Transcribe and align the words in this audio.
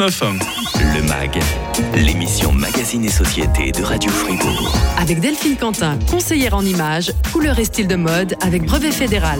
9. 0.00 0.22
Le 0.94 1.02
MAG, 1.02 1.38
l'émission 1.94 2.52
Magazine 2.52 3.04
et 3.04 3.10
Société 3.10 3.70
de 3.70 3.82
Radio 3.82 4.10
Fribourg. 4.10 4.74
Avec 4.98 5.20
Delphine 5.20 5.58
Quentin, 5.58 5.98
conseillère 6.10 6.54
en 6.54 6.64
images, 6.64 7.12
couleur 7.34 7.58
et 7.58 7.66
style 7.66 7.86
de 7.86 7.96
mode 7.96 8.34
avec 8.40 8.64
brevet 8.64 8.92
fédéral. 8.92 9.38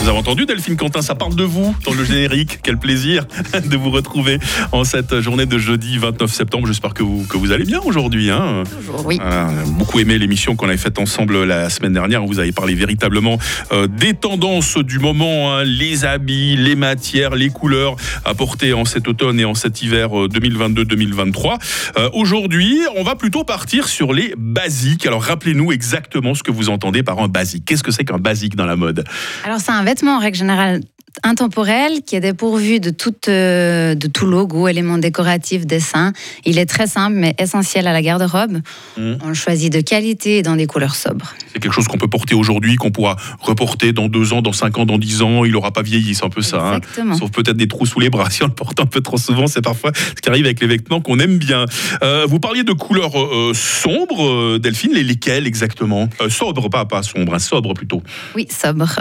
Vous 0.00 0.08
avez 0.08 0.16
entendu 0.16 0.46
Delphine 0.46 0.76
Quentin, 0.76 1.02
ça 1.02 1.14
parle 1.14 1.34
de 1.34 1.42
vous 1.42 1.76
dans 1.84 1.92
le 1.92 2.04
générique. 2.04 2.60
Quel 2.62 2.78
plaisir 2.78 3.26
de 3.62 3.76
vous 3.76 3.90
retrouver 3.90 4.38
en 4.72 4.82
cette 4.82 5.20
journée 5.20 5.44
de 5.44 5.58
jeudi 5.58 5.98
29 5.98 6.32
septembre. 6.32 6.66
J'espère 6.66 6.94
que 6.94 7.02
vous, 7.02 7.26
que 7.26 7.36
vous 7.36 7.52
allez 7.52 7.64
bien 7.64 7.80
aujourd'hui. 7.80 8.30
Hein. 8.30 8.64
Toujours, 8.78 9.04
oui. 9.04 9.20
Euh, 9.22 9.44
beaucoup 9.66 10.00
aimé 10.00 10.16
l'émission 10.16 10.56
qu'on 10.56 10.68
avait 10.68 10.78
faite 10.78 10.98
ensemble 10.98 11.44
la 11.44 11.68
semaine 11.68 11.92
dernière. 11.92 12.24
Vous 12.24 12.38
avez 12.38 12.50
parlé 12.50 12.74
véritablement 12.74 13.38
euh, 13.72 13.88
des 13.88 14.14
tendances 14.14 14.78
du 14.78 14.98
moment, 15.00 15.52
hein, 15.52 15.64
les 15.64 16.06
habits, 16.06 16.56
les 16.56 16.76
matières, 16.76 17.34
les 17.34 17.50
couleurs 17.50 17.96
à 18.24 18.32
porter 18.32 18.72
en 18.72 18.86
cet 18.86 19.06
automne 19.06 19.38
et 19.38 19.44
en 19.44 19.54
cet 19.54 19.82
hiver 19.82 20.08
2022-2023. 20.08 21.58
Euh, 21.98 22.08
aujourd'hui, 22.14 22.80
on 22.96 23.02
va 23.02 23.16
plutôt 23.16 23.44
partir 23.44 23.86
sur 23.86 24.14
les 24.14 24.32
basiques. 24.38 25.04
Alors 25.04 25.22
rappelez-nous 25.22 25.72
exactement 25.72 26.34
ce 26.34 26.42
que 26.42 26.50
vous 26.50 26.70
entendez 26.70 27.02
par 27.02 27.18
un 27.18 27.28
basique. 27.28 27.66
Qu'est-ce 27.66 27.82
que 27.82 27.92
c'est 27.92 28.04
qu'un 28.04 28.18
basique 28.18 28.56
dans 28.56 28.66
la 28.66 28.76
mode? 28.76 29.04
Alors 29.44 29.60
c'est 29.60 29.72
un 29.72 29.89
vêtement 29.90 30.16
en 30.16 30.20
règle 30.20 30.36
générale 30.36 30.80
intemporel 31.22 32.02
qui 32.06 32.16
est 32.16 32.20
dépourvu 32.20 32.80
de, 32.80 32.90
toute, 32.90 33.28
euh, 33.28 33.94
de 33.94 34.06
tout 34.06 34.26
logo, 34.26 34.68
éléments 34.68 34.98
décoratifs, 34.98 35.66
dessins. 35.66 36.12
Il 36.44 36.58
est 36.58 36.66
très 36.66 36.86
simple 36.86 37.16
mais 37.16 37.34
essentiel 37.38 37.86
à 37.86 37.92
la 37.92 38.02
garde-robe. 38.02 38.58
Mmh. 38.96 39.14
On 39.22 39.28
le 39.28 39.34
choisit 39.34 39.72
de 39.72 39.80
qualité 39.80 40.38
et 40.38 40.42
dans 40.42 40.56
des 40.56 40.66
couleurs 40.66 40.94
sobres. 40.94 41.34
C'est 41.52 41.60
quelque 41.60 41.72
chose 41.72 41.88
qu'on 41.88 41.98
peut 41.98 42.08
porter 42.08 42.34
aujourd'hui, 42.34 42.76
qu'on 42.76 42.90
pourra 42.90 43.16
reporter 43.40 43.92
dans 43.92 44.08
deux 44.08 44.32
ans, 44.32 44.42
dans 44.42 44.52
cinq 44.52 44.78
ans, 44.78 44.86
dans 44.86 44.98
dix 44.98 45.22
ans. 45.22 45.44
Il 45.44 45.52
n'aura 45.52 45.72
pas 45.72 45.82
vieilli, 45.82 46.14
c'est 46.14 46.24
un 46.24 46.30
peu 46.30 46.42
ça. 46.42 46.58
hein. 46.60 46.76
Exactement. 46.78 47.16
Sauf 47.16 47.30
peut-être 47.30 47.56
des 47.56 47.68
trous 47.68 47.86
sous 47.86 48.00
les 48.00 48.10
bras. 48.10 48.28
Si 48.40 48.44
on 48.44 48.46
le 48.46 48.52
porte 48.52 48.78
un 48.80 48.86
peu 48.86 49.00
trop 49.00 49.18
souvent, 49.18 49.48
c'est 49.48 49.60
parfois 49.60 49.90
ce 49.94 50.20
qui 50.22 50.28
arrive 50.28 50.44
avec 50.46 50.60
les 50.60 50.66
vêtements 50.66 51.00
qu'on 51.00 51.18
aime 51.18 51.36
bien. 51.38 51.66
Euh, 52.02 52.26
vous 52.28 52.38
parliez 52.40 52.62
de 52.62 52.72
couleurs 52.72 53.18
euh, 53.20 53.52
sombres, 53.54 54.58
Delphine. 54.58 54.92
Les, 54.94 55.02
lesquelles 55.02 55.46
exactement? 55.46 56.08
Sobres, 56.28 56.70
pas, 56.70 56.84
pas 56.84 57.02
sombres, 57.02 57.34
hein, 57.34 57.38
sobres 57.38 57.74
plutôt. 57.74 58.02
Oui, 58.34 58.46
sobre. 58.50 59.00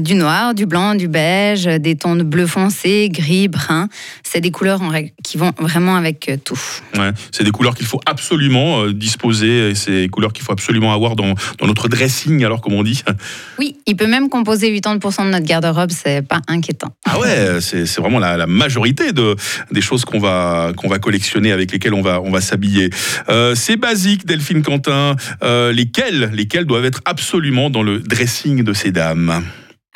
Du 0.00 0.14
noir, 0.14 0.54
du 0.54 0.66
blanc, 0.66 0.94
du 0.94 1.08
beige, 1.08 1.45
des 1.54 1.96
tons 1.96 2.16
de 2.16 2.22
bleu 2.22 2.46
foncé, 2.46 3.08
gris, 3.10 3.48
brun. 3.48 3.88
C'est 4.22 4.40
des 4.40 4.50
couleurs 4.50 4.82
en 4.82 4.88
règle- 4.88 5.10
qui 5.22 5.36
vont 5.38 5.52
vraiment 5.58 5.96
avec 5.96 6.28
euh, 6.28 6.36
tout. 6.42 6.58
Ouais, 6.96 7.10
c'est 7.30 7.44
des 7.44 7.50
couleurs 7.50 7.74
qu'il 7.74 7.86
faut 7.86 8.00
absolument 8.06 8.82
euh, 8.82 8.92
disposer 8.92 9.74
c'est 9.74 9.92
des 9.92 10.08
couleurs 10.08 10.32
qu'il 10.32 10.44
faut 10.44 10.52
absolument 10.52 10.92
avoir 10.92 11.16
dans, 11.16 11.34
dans 11.58 11.66
notre 11.66 11.88
dressing, 11.88 12.44
alors 12.44 12.60
comme 12.60 12.74
on 12.74 12.82
dit. 12.82 13.02
Oui, 13.58 13.76
il 13.86 13.96
peut 13.96 14.06
même 14.06 14.28
composer 14.28 14.70
80% 14.78 15.26
de 15.26 15.30
notre 15.30 15.46
garde-robe, 15.46 15.90
c'est 15.90 16.20
pas 16.26 16.40
inquiétant. 16.46 16.88
Ah 17.06 17.18
ouais, 17.18 17.60
c'est 17.60 17.86
c'est 17.86 18.00
vraiment 18.00 18.18
la, 18.18 18.36
la 18.36 18.46
majorité 18.46 19.12
de, 19.12 19.34
des 19.70 19.80
choses 19.80 20.04
qu'on 20.04 20.18
va, 20.18 20.72
qu'on 20.76 20.88
va 20.88 20.98
collectionner, 20.98 21.52
avec 21.52 21.72
lesquelles 21.72 21.94
on 21.94 22.02
va, 22.02 22.20
on 22.20 22.30
va 22.30 22.40
s'habiller. 22.40 22.90
Euh, 23.28 23.54
c'est 23.54 23.76
basique, 23.76 24.26
Delphine 24.26 24.62
Quentin. 24.62 25.16
Euh, 25.42 25.72
lesquelles, 25.72 26.30
lesquelles 26.34 26.64
doivent 26.66 26.84
être 26.84 27.00
absolument 27.04 27.70
dans 27.70 27.82
le 27.82 28.00
dressing 28.00 28.62
de 28.62 28.72
ces 28.72 28.90
dames? 28.92 29.42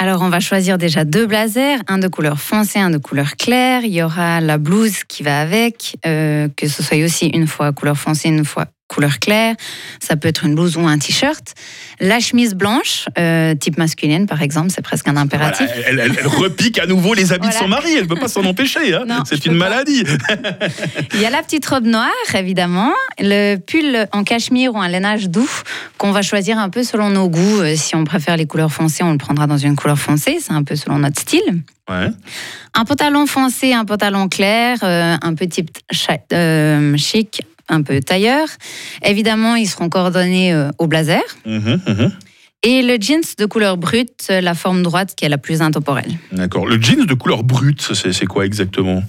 Alors, 0.03 0.23
on 0.23 0.31
va 0.31 0.41
choisir 0.41 0.79
déjà 0.79 1.05
deux 1.05 1.27
blazers, 1.27 1.79
un 1.87 1.99
de 1.99 2.09
couleur 2.09 2.41
foncée, 2.41 2.79
un 2.79 2.89
de 2.89 2.97
couleur 2.97 3.37
claire. 3.37 3.83
Il 3.85 3.93
y 3.93 4.03
aura 4.03 4.41
la 4.41 4.57
blouse 4.57 5.05
qui 5.05 5.23
va 5.23 5.43
avec, 5.43 5.99
euh, 6.07 6.49
que 6.57 6.69
ce 6.69 6.83
soit 6.83 7.05
aussi 7.05 7.27
une 7.27 7.47
fois 7.47 7.71
couleur 7.73 7.99
foncée, 7.99 8.31
une 8.31 8.47
fois 8.47 8.65
couleur 8.91 9.19
claire. 9.21 9.55
Ça 10.01 10.17
peut 10.17 10.29
être 10.29 10.45
une 10.45 10.55
blouse 10.55 10.77
ou 10.77 10.87
un 10.87 10.99
t-shirt. 10.99 11.55
La 12.01 12.19
chemise 12.21 12.55
blanche, 12.55 13.07
euh, 13.19 13.55
type 13.55 13.79
masculine 13.79 14.27
par 14.27 14.43
exemple, 14.43 14.71
c'est 14.75 14.83
presque 14.83 15.07
un 15.09 15.17
impératif. 15.17 15.67
Voilà, 15.67 15.89
elle, 15.89 15.99
elle- 16.01 16.17
elle 16.21 16.27
repique 16.27 16.79
à 16.79 16.87
nouveau 16.87 17.15
les 17.15 17.33
habits 17.33 17.49
de 17.49 17.53
son 17.53 17.69
mari, 17.69 17.93
elle 17.95 18.03
ne 18.05 18.09
peut 18.09 18.17
pas 18.21 18.29
s'en 18.29 18.45
empêcher. 18.45 18.95
hein. 18.95 19.23
C'est 19.25 19.47
une 19.47 19.55
maladie. 19.55 20.03
Il 21.15 21.21
y 21.21 21.27
a 21.27 21.31
la 21.31 21.43
petite 21.43 21.65
robe 21.67 21.85
noire, 21.87 22.11
évidemment. 22.35 22.93
Le 23.19 23.57
pull 23.57 24.07
en 24.13 24.25
cachemire 24.25 24.75
ou 24.75 24.79
un 24.81 24.89
lainage 24.89 25.29
doux 25.29 25.51
qu'on 25.99 26.11
va 26.11 26.23
choisir 26.23 26.59
un 26.59 26.69
peu 26.71 26.83
selon 26.83 27.11
nos 27.11 27.29
goûts. 27.29 27.61
Euh, 27.61 27.77
Si 27.77 27.95
on 27.97 28.05
préfère 28.05 28.37
les 28.37 28.47
couleurs 28.47 28.73
foncées, 28.73 29.03
on 29.05 29.13
le 29.13 29.19
prendra 29.19 29.47
dans 29.47 29.57
une 29.59 29.77
couleur 29.77 29.99
foncée. 29.99 30.39
C'est 30.41 30.53
un 30.53 30.65
peu 30.65 30.77
selon 30.77 30.99
notre 30.99 31.21
style. 31.21 31.63
Ouais. 31.89 32.09
Un 32.75 32.85
pantalon 32.85 33.27
foncé, 33.27 33.73
un 33.73 33.85
pantalon 33.85 34.29
clair, 34.29 34.79
euh, 34.83 35.17
un 35.21 35.35
euh, 36.33 36.97
chic, 36.97 37.43
un 37.71 37.83
peu 37.83 38.01
tailleur. 38.01 38.47
Évidemment, 39.05 39.55
ils 39.55 39.69
seront 39.69 39.89
coordonnés 39.89 40.53
euh, 40.53 40.71
au 40.79 40.87
blazer. 40.87 41.23
Mhm, 41.47 41.81
mhm. 41.87 42.13
Et 42.63 42.83
le 42.83 42.99
jeans 43.01 43.23
de 43.39 43.47
couleur 43.47 43.79
brute, 43.79 44.29
la 44.29 44.55
forme 44.55 44.83
droite 44.83 45.15
qui 45.17 45.25
est 45.25 45.31
la 45.31 45.39
plus 45.39 45.63
intemporelle. 45.63 46.19
D'accord. 46.31 46.67
Le 46.67 46.81
jeans 46.81 47.07
de 47.07 47.15
couleur 47.15 47.43
brute, 47.43 47.81
c'est 47.95 48.13
c'est 48.13 48.27
quoi 48.27 48.45
exactement? 48.45 49.03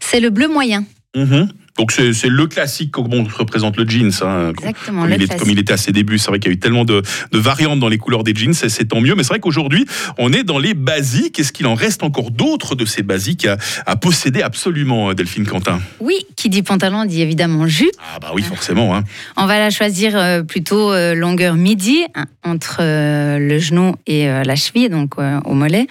C'est 0.00 0.20
le 0.20 0.28
bleu 0.28 0.46
moyen. 0.46 0.84
Mhm. 1.16 1.48
Donc 1.78 1.92
c'est 1.92 2.12
le 2.28 2.46
classique 2.46 2.90
comme 2.90 3.12
on 3.14 3.24
représente 3.24 3.76
le 3.76 3.88
jeans. 3.88 4.10
hein. 4.22 4.50
Exactement, 4.50 5.02
Comme 5.02 5.10
le 5.10 5.16
il, 5.16 5.22
est- 5.22 5.38
comme 5.38 5.48
il 5.50 5.58
était 5.58 5.72
à 5.72 5.76
ses 5.76 5.92
débuts, 5.92 6.18
c'est 6.18 6.28
vrai 6.28 6.40
qu'il 6.40 6.50
y 6.50 6.54
a 6.54 6.56
eu 6.56 6.58
tellement 6.58 6.84
de, 6.84 7.02
de 7.32 7.38
variantes 7.38 7.78
dans 7.78 7.88
les 7.88 7.98
couleurs 7.98 8.24
des 8.24 8.34
jeans, 8.34 8.52
c'est 8.52 8.84
tant 8.88 9.00
mieux. 9.00 9.14
Mais 9.14 9.22
c'est 9.22 9.28
vrai 9.28 9.40
qu'aujourd'hui, 9.40 9.86
on 10.18 10.32
est 10.32 10.42
dans 10.42 10.58
les 10.58 10.74
basiques. 10.74 11.38
Est-ce 11.38 11.52
qu'il 11.52 11.66
en 11.66 11.74
reste 11.74 12.02
encore 12.02 12.30
d'autres 12.32 12.74
de 12.74 12.84
ces 12.84 13.02
basiques 13.02 13.46
à, 13.46 13.56
à 13.86 13.96
posséder 13.96 14.42
absolument, 14.42 15.14
Delphine 15.14 15.46
Quentin? 15.46 15.80
Oui, 16.00 16.14
qui 16.36 16.48
dit 16.48 16.62
pantalon 16.62 17.04
dit 17.04 17.22
évidemment 17.22 17.66
jupe. 17.68 17.90
Ah 18.14 18.18
bah 18.20 18.32
oui, 18.34 18.42
forcément. 18.42 18.96
Hein. 18.96 19.04
On 19.36 19.46
va 19.46 19.58
la 19.58 19.70
choisir 19.70 20.16
euh, 20.16 20.42
plutôt 20.42 20.92
euh, 20.92 21.14
longueur 21.14 21.54
midi, 21.54 22.00
hein, 22.16 22.24
entre 22.42 22.78
euh, 22.80 23.38
le 23.38 23.58
genou 23.60 23.94
et 24.08 24.28
euh, 24.28 24.42
la 24.42 24.56
cheville, 24.56 24.88
donc 24.88 25.12
euh, 25.18 25.38
au 25.44 25.54
mollet. 25.54 25.86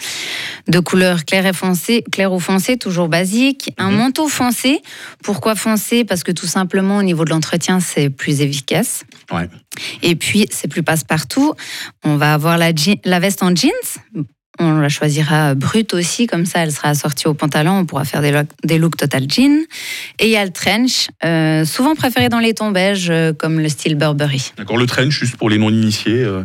De 0.68 0.80
couleur 0.80 1.24
claire 1.24 1.46
et 1.46 1.54
foncée, 1.54 2.04
clair 2.12 2.34
ou 2.34 2.40
foncé, 2.42 2.76
toujours 2.78 3.08
basique. 3.08 3.72
Un 3.78 3.92
Mhm. 3.92 3.98
manteau 3.98 4.28
foncé. 4.28 4.82
Pourquoi 5.24 5.56
foncé 5.56 5.77
Parce 6.08 6.24
que 6.24 6.32
tout 6.32 6.48
simplement, 6.48 6.98
au 6.98 7.04
niveau 7.04 7.26
de 7.26 7.30
l'entretien, 7.30 7.80
c'est 7.80 8.10
plus 8.10 8.42
efficace. 8.42 9.04
Ouais. 9.32 9.50
Et 10.02 10.16
puis, 10.16 10.48
c'est 10.52 10.68
plus 10.68 10.84
passe-partout. 10.84 11.54
On 12.04 12.18
va 12.18 12.34
avoir 12.34 12.58
la, 12.58 12.72
veste 13.20 13.44
en 13.44 13.56
jeans. 13.56 13.72
On 14.60 14.80
la 14.80 14.90
choisira 14.90 15.54
brute 15.54 15.94
aussi, 15.94 16.26
comme 16.26 16.48
ça 16.48 16.62
elle 16.62 16.72
sera 16.72 16.90
assortie 16.90 17.28
au 17.28 17.36
pantalon, 17.36 17.74
on 17.74 17.86
pourra 17.86 18.06
faire 18.06 18.24
des 18.64 18.78
looks 18.80 18.98
total 18.98 19.26
jean. 19.30 19.66
Et 20.18 20.26
il 20.26 20.32
y 20.32 20.36
a 20.36 20.44
le 20.44 20.52
trench, 20.52 21.10
euh, 21.24 21.64
souvent 21.64 21.94
préféré 21.94 22.28
dans 22.30 22.40
les 22.40 22.56
tons 22.56 22.72
beiges, 22.72 23.12
euh, 23.12 23.34
comme 23.34 23.60
le 23.60 23.70
style 23.70 23.94
Burberry. 23.94 24.54
D'accord, 24.58 24.78
le 24.78 24.88
trench, 24.88 25.20
juste 25.20 25.38
pour 25.38 25.52
les 25.52 25.60
non-initiés. 25.60 26.24
euh, 26.24 26.44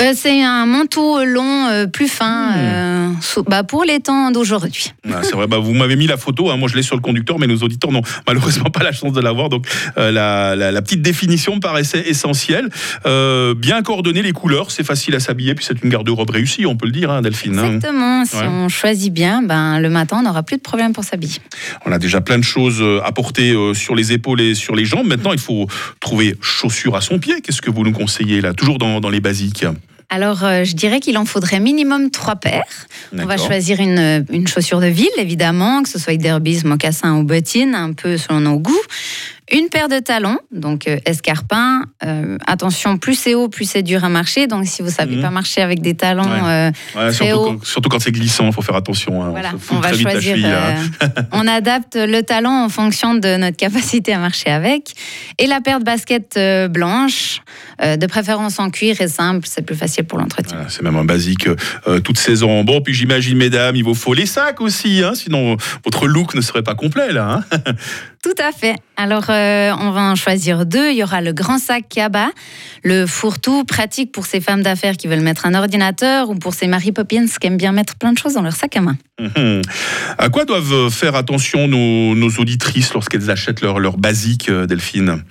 Euh, 0.00 0.12
c'est 0.14 0.42
un 0.42 0.66
manteau 0.66 1.24
long, 1.24 1.66
euh, 1.68 1.86
plus 1.86 2.08
fin, 2.08 2.52
euh, 2.56 3.08
sous- 3.20 3.42
bah, 3.42 3.62
pour 3.64 3.84
les 3.84 4.00
temps 4.00 4.30
d'aujourd'hui. 4.30 4.92
Ah, 5.14 5.18
c'est 5.22 5.34
vrai, 5.34 5.46
bah, 5.46 5.58
vous 5.58 5.74
m'avez 5.74 5.96
mis 5.96 6.06
la 6.06 6.16
photo, 6.16 6.50
hein, 6.50 6.56
moi 6.56 6.68
je 6.68 6.74
l'ai 6.76 6.82
sur 6.82 6.96
le 6.96 7.02
conducteur, 7.02 7.38
mais 7.38 7.46
nos 7.46 7.58
auditeurs 7.58 7.92
n'ont 7.92 8.02
malheureusement 8.26 8.70
pas 8.70 8.82
la 8.82 8.92
chance 8.92 9.12
de 9.12 9.20
la 9.20 9.32
voir. 9.32 9.48
Donc 9.50 9.66
euh, 9.98 10.10
la, 10.10 10.56
la- 10.56 10.72
la 10.72 10.82
petite 10.82 11.02
définition 11.02 11.56
me 11.56 11.60
paraissait 11.60 12.08
essentielle. 12.08 12.68
Euh, 13.06 13.54
bien 13.54 13.82
coordonner 13.82 14.22
les 14.22 14.32
couleurs, 14.32 14.70
c'est 14.70 14.84
facile 14.84 15.14
à 15.14 15.20
s'habiller, 15.20 15.54
puis 15.54 15.64
c'est 15.66 15.82
une 15.82 15.90
garde-robe 15.90 16.30
réussie, 16.30 16.64
on 16.66 16.76
peut 16.76 16.86
le 16.86 16.92
dire, 16.92 17.10
hein, 17.10 17.20
Delphine. 17.22 17.58
hein. 17.58 17.64
Exactement, 17.74 18.24
si 18.24 18.36
Ouais. 18.36 18.46
on 18.48 18.68
choisit 18.68 19.12
bien, 19.12 19.42
ben, 19.42 19.80
le 19.80 19.90
matin 19.90 20.18
on 20.20 20.22
n'aura 20.22 20.42
plus 20.42 20.56
de 20.56 20.62
problème 20.62 20.92
pour 20.92 21.04
s'habiller. 21.04 21.38
On 21.84 21.92
a 21.92 21.98
déjà 21.98 22.20
plein 22.22 22.38
de 22.38 22.44
choses 22.44 22.78
euh, 22.80 23.00
à 23.04 23.12
porter 23.12 23.50
euh, 23.52 23.74
sur 23.74 23.94
les 23.94 24.12
épaules 24.12 24.40
et 24.40 24.54
sur 24.54 24.74
les 24.74 24.84
jambes. 24.86 25.06
Maintenant, 25.06 25.32
il 25.32 25.38
faut 25.40 25.66
trouver 26.00 26.36
chaussures 26.40 26.96
à 26.96 27.00
son 27.00 27.18
pied. 27.18 27.40
Qu'est-ce 27.42 27.60
que 27.62 27.70
vous 27.70 27.82
nous 27.84 27.92
conseillez 27.92 28.40
là? 28.40 28.54
Toujours 28.54 28.78
dans, 28.78 29.00
dans 29.00 29.10
les 29.10 29.20
basiques. 29.20 29.64
Alors, 30.14 30.44
euh, 30.44 30.64
je 30.64 30.74
dirais 30.74 31.00
qu'il 31.00 31.16
en 31.16 31.24
faudrait 31.24 31.58
minimum 31.58 32.10
trois 32.10 32.36
paires. 32.36 32.62
On 33.18 33.24
va 33.24 33.38
choisir 33.38 33.80
une, 33.80 34.26
une 34.30 34.46
chaussure 34.46 34.80
de 34.80 34.86
ville, 34.86 35.08
évidemment, 35.16 35.82
que 35.82 35.88
ce 35.88 35.98
soit 35.98 36.16
derbies, 36.18 36.60
mocassins 36.66 37.14
ou 37.16 37.22
bottines, 37.24 37.74
un 37.74 37.94
peu 37.94 38.18
selon 38.18 38.40
nos 38.40 38.58
goûts. 38.58 38.76
Une 39.50 39.68
paire 39.68 39.88
de 39.88 39.98
talons, 39.98 40.38
donc 40.50 40.86
euh, 40.88 40.96
escarpins. 41.04 41.82
Euh, 42.06 42.38
attention, 42.46 42.96
plus 42.96 43.14
c'est 43.18 43.34
haut, 43.34 43.48
plus 43.48 43.68
c'est 43.68 43.82
dur 43.82 44.02
à 44.02 44.08
marcher. 44.08 44.46
Donc, 44.46 44.66
si 44.66 44.80
vous 44.82 44.88
savez 44.88 45.16
Mhm. 45.16 45.22
pas 45.22 45.30
marcher 45.30 45.60
avec 45.60 45.82
des 45.82 45.94
talons, 45.94 46.22
Ouais. 46.22 46.40
euh, 46.42 46.70
Ouais, 46.94 47.12
très 47.12 47.26
surtout, 47.26 47.32
haut. 47.34 47.44
quand, 47.58 47.64
surtout 47.66 47.88
quand 47.90 47.98
c'est 48.00 48.12
glissant, 48.12 48.46
il 48.46 48.52
faut 48.54 48.62
faire 48.62 48.76
attention. 48.76 49.22
hein, 49.22 49.28
voilà, 49.30 49.50
on 49.70 49.80
va 49.80 49.92
choisir. 49.92 50.36
cheville, 50.36 50.46
hein. 50.46 50.76
euh, 51.02 51.06
on 51.32 51.46
adapte 51.46 51.96
le 51.96 52.22
talon 52.22 52.64
en 52.64 52.68
fonction 52.70 53.14
de 53.14 53.36
notre 53.36 53.56
capacité 53.58 54.14
à 54.14 54.18
marcher 54.18 54.48
avec. 54.50 54.94
Et 55.38 55.46
la 55.46 55.60
paire 55.60 55.80
de 55.80 55.84
baskets 55.84 56.36
euh, 56.38 56.68
blanches, 56.68 57.42
euh, 57.82 57.96
de 57.96 58.06
préférence 58.06 58.58
en 58.58 58.70
cuir 58.70 59.00
et 59.00 59.08
simple, 59.08 59.46
c'est 59.50 59.62
plus 59.62 59.76
facile 59.76 60.04
pour 60.04 60.18
l'entretien. 60.18 60.56
Voilà, 60.56 60.70
c'est 60.70 60.82
même 60.82 60.96
un 60.96 61.04
basique 61.04 61.48
euh, 61.86 62.00
toute 62.00 62.18
saison. 62.18 62.64
Bon, 62.64 62.80
puis 62.80 62.94
j'imagine, 62.94 63.36
mesdames, 63.36 63.76
il 63.76 63.84
vous 63.84 63.94
faut 63.94 64.14
les 64.14 64.26
sacs 64.26 64.60
aussi, 64.60 65.02
hein, 65.04 65.12
sinon 65.14 65.56
votre 65.84 66.06
look 66.06 66.34
ne 66.34 66.40
serait 66.40 66.62
pas 66.62 66.74
complet 66.74 67.12
là. 67.12 67.40
hein. 67.52 67.58
Tout 68.22 68.40
à 68.40 68.52
fait. 68.52 68.76
Alors, 68.96 69.24
euh, 69.30 69.72
on 69.80 69.90
va 69.90 70.02
en 70.02 70.14
choisir 70.14 70.64
deux. 70.64 70.90
Il 70.90 70.96
y 70.96 71.02
aura 71.02 71.20
le 71.20 71.32
grand 71.32 71.58
sac 71.58 71.86
Kaba, 71.88 72.30
le 72.84 73.04
fourre-tout 73.04 73.64
pratique 73.64 74.12
pour 74.12 74.26
ces 74.26 74.40
femmes 74.40 74.62
d'affaires 74.62 74.96
qui 74.96 75.08
veulent 75.08 75.22
mettre 75.22 75.44
un 75.44 75.54
ordinateur 75.54 76.30
ou 76.30 76.36
pour 76.36 76.54
ces 76.54 76.68
Mary 76.68 76.92
Poppins 76.92 77.26
qui 77.26 77.46
aiment 77.48 77.56
bien 77.56 77.72
mettre 77.72 77.96
plein 77.96 78.12
de 78.12 78.18
choses 78.18 78.34
dans 78.34 78.42
leur 78.42 78.54
sac 78.54 78.76
à 78.76 78.80
main. 78.80 78.96
Mhm. 79.20 79.62
À 80.18 80.28
quoi 80.28 80.44
doivent 80.44 80.88
faire 80.90 81.16
attention 81.16 81.66
nos, 81.66 82.14
nos 82.14 82.30
auditrices 82.38 82.94
lorsqu'elles 82.94 83.28
achètent 83.28 83.60
leur, 83.60 83.80
leur 83.80 83.96
basique, 83.96 84.48
euh, 84.48 84.66
Delphine? 84.66 85.24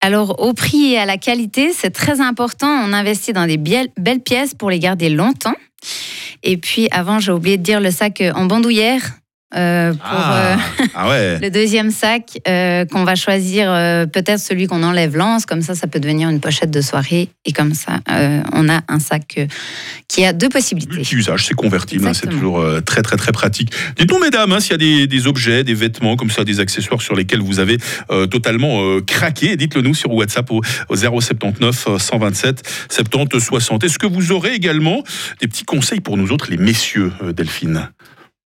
Alors, 0.00 0.40
au 0.40 0.54
prix 0.54 0.92
et 0.92 0.98
à 0.98 1.06
la 1.06 1.18
qualité, 1.18 1.72
c'est 1.72 1.90
très 1.90 2.20
important. 2.20 2.68
On 2.68 2.92
investit 2.92 3.32
dans 3.32 3.46
des 3.46 3.56
belles 3.56 4.20
pièces 4.24 4.54
pour 4.54 4.70
les 4.70 4.78
garder 4.78 5.08
longtemps. 5.08 5.56
Et 6.42 6.56
puis, 6.56 6.88
avant, 6.90 7.18
j'ai 7.18 7.32
oublié 7.32 7.56
de 7.56 7.62
dire 7.62 7.80
le 7.80 7.90
sac 7.90 8.22
en 8.34 8.46
bandoulière. 8.46 9.02
Euh, 9.56 9.92
pour 9.92 10.00
Ah, 10.04 10.58
euh, 10.80 10.84
ah 10.94 11.08
ouais. 11.08 11.38
le 11.38 11.50
deuxième 11.50 11.90
sac 11.90 12.38
euh, 12.46 12.84
qu'on 12.84 13.04
va 13.04 13.14
choisir. 13.14 13.66
Peut-être 14.12 14.40
celui 14.40 14.66
qu'on 14.66 14.82
enlève 14.82 15.16
l'anse, 15.16 15.46
comme 15.46 15.62
ça, 15.62 15.74
ça 15.74 15.86
peut 15.86 16.00
devenir 16.00 16.28
une 16.28 16.40
pochette 16.40 16.70
de 16.70 16.80
soirée. 16.80 17.28
Et 17.44 17.52
comme 17.52 17.74
ça, 17.74 18.00
on 18.52 18.68
a 18.68 18.80
un 18.88 18.98
sac 18.98 19.40
qui 20.08 20.24
a 20.24 20.32
deux 20.32 20.48
possibilités. 20.48 20.96
Multi-usage, 20.96 21.46
c'est 21.46 21.54
convertible, 21.54 22.06
hein, 22.06 22.14
c'est 22.14 22.28
toujours 22.28 22.64
très 22.84 23.02
très 23.02 23.16
très 23.16 23.32
pratique. 23.32 23.72
Dites-nous 23.96 24.18
mesdames, 24.18 24.52
hein, 24.52 24.60
s'il 24.60 24.72
y 24.72 24.74
a 24.74 24.78
des, 24.78 25.06
des 25.06 25.26
objets, 25.26 25.64
des 25.64 25.74
vêtements 25.74 26.16
comme 26.16 26.30
ça, 26.30 26.44
des 26.44 26.60
accessoires 26.60 27.02
sur 27.02 27.14
lesquels 27.14 27.40
vous 27.40 27.58
avez 27.58 27.78
totalement 28.30 29.00
craqué, 29.06 29.56
dites-le 29.56 29.82
nous 29.82 29.94
sur 29.94 30.12
WhatsApp 30.12 30.50
au, 30.50 30.60
au 30.88 30.96
079 30.96 31.86
euh, 31.88 31.98
127 31.98 32.86
70 32.90 33.40
60. 33.40 33.84
Est-ce 33.84 33.98
que 33.98 34.06
vous 34.06 34.32
aurez 34.32 34.54
également 34.54 35.02
des 35.40 35.48
petits 35.48 35.64
conseils 35.64 36.00
pour 36.00 36.16
nous 36.16 36.32
autres, 36.32 36.50
les 36.50 36.56
messieurs, 36.56 37.12
Delphine? 37.34 37.90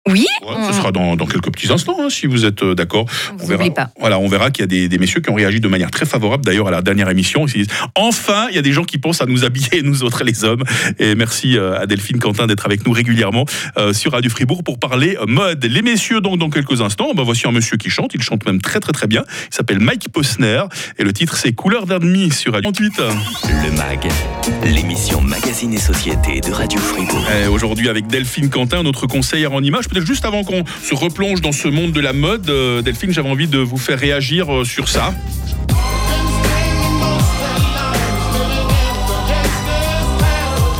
Oui, 0.08 0.26
Ouais, 0.43 0.49
on- 0.56 0.69
Ce 0.73 0.79
sera 0.79 0.93
dans, 0.93 1.14
dans 1.14 1.26
quelques 1.26 1.52
petits 1.52 1.70
instants, 1.70 1.97
hein, 2.00 2.08
si 2.08 2.26
vous 2.26 2.47
êtes 2.47 2.62
euh, 2.62 2.75
d'accord. 2.75 3.05
on 3.38 3.44
verra, 3.47 3.69
pas. 3.70 3.91
voilà, 4.00 4.19
on 4.19 4.29
verra 4.29 4.50
qu'il 4.50 4.62
y 4.62 4.64
a 4.64 4.67
des, 4.67 4.88
des 4.88 4.97
messieurs 4.99 5.20
qui 5.20 5.29
ont 5.29 5.35
réagi 5.35 5.61
de 5.61 5.69
manière 5.69 5.91
très 5.91 6.06
favorable 6.06 6.43
d'ailleurs 6.43 6.69
à 6.69 6.70
la 6.70 6.81
dernière 6.81 7.11
émission. 7.11 7.44
Ils 7.47 7.50
se 7.50 7.58
disent 7.58 7.67
enfin, 7.94 8.47
il 8.49 8.56
y 8.56 8.58
a 8.58 8.62
des 8.62 8.73
gens 8.73 8.85
qui 8.85 8.97
pensent 8.97 9.20
à 9.20 9.26
nous 9.26 9.44
habiller, 9.44 9.82
nous 9.85 10.02
autres 10.02 10.25
les 10.25 10.43
hommes. 10.43 10.64
Et 10.99 11.14
merci 11.14 11.58
euh, 11.58 11.79
à 11.79 11.87
Delphine 11.87 12.19
Quentin 12.19 12.47
d'être 12.47 12.64
avec 12.64 12.87
nous 12.87 12.93
régulièrement 12.93 13.44
euh, 13.76 13.93
sur 13.93 14.12
Radio 14.12 14.31
Fribourg 14.31 14.64
pour 14.64 14.79
parler 14.79 15.19
mode. 15.29 15.62
Les 15.67 15.82
messieurs, 15.82 16.23
donc 16.23 16.38
dans 16.38 16.49
quelques 16.49 16.81
instants, 16.81 17.12
ben, 17.14 17.23
voici 17.23 17.47
un 17.47 17.52
monsieur 17.52 17.76
qui 17.76 17.91
chante. 17.91 18.12
Il 18.14 18.23
chante 18.23 18.47
même 18.47 18.61
très 18.62 18.81
très 18.81 18.93
très 18.93 19.06
bien. 19.06 19.25
Il 19.52 19.55
s'appelle 19.55 19.81
Mike 19.81 20.08
Posner 20.11 20.62
et 20.99 21.05
le 21.05 21.12
titre 21.12 21.37
c'est 21.37 21.52
Couleur 21.52 21.85
d'un 21.85 21.99
demi 21.99 22.31
sur 22.31 22.55
Radio 22.55 22.73
38. 22.73 23.02
Le 23.64 23.70
MAG, 23.76 24.08
l'émission 24.64 25.20
Magazine 25.20 25.75
et 25.75 25.79
Société 25.79 26.41
de 26.41 26.50
Radio 26.52 26.81
Fribourg. 26.81 27.23
Et 27.44 27.49
Aujourd'hui 27.49 27.91
avec 27.91 28.06
Delphine 28.06 28.49
Quentin, 28.49 28.82
notre 28.82 29.06
conseillère 29.06 29.52
en 29.52 29.62
images. 29.62 29.88
Peut-être 29.91 30.07
juste 30.07 30.25
avant 30.25 30.45
qu'on 30.45 30.65
se 30.83 30.95
replonge 30.95 31.41
dans 31.41 31.53
ce 31.53 31.67
monde 31.67 31.93
de 31.93 32.01
la 32.01 32.13
mode, 32.13 32.49
euh, 32.49 32.81
Delphine, 32.81 33.13
j'avais 33.13 33.29
envie 33.29 33.49
de 33.49 33.59
vous 33.59 33.79
faire 33.79 33.99
réagir 33.99 34.53
euh, 34.53 34.65
sur 34.65 34.89
ça. 34.89 35.13